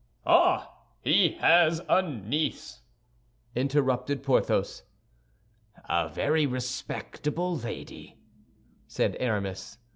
"Ah, 0.25 0.79
he 1.03 1.33
has 1.33 1.79
a 1.87 2.01
niece!" 2.01 2.81
interrupted 3.55 4.23
Porthos. 4.23 4.81
"A 5.87 6.09
very 6.09 6.47
respectable 6.47 7.55
lady," 7.55 8.17
said 8.87 9.15
Aramis. 9.19 9.77